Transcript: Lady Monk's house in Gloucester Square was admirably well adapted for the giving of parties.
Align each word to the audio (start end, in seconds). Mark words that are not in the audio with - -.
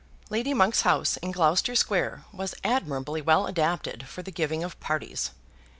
Lady 0.31 0.51
Monk's 0.51 0.81
house 0.81 1.17
in 1.17 1.29
Gloucester 1.29 1.75
Square 1.75 2.23
was 2.33 2.55
admirably 2.63 3.21
well 3.21 3.45
adapted 3.45 4.07
for 4.07 4.23
the 4.23 4.31
giving 4.31 4.63
of 4.63 4.79
parties. 4.79 5.29